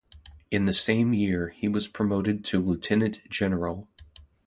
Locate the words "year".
1.13-1.49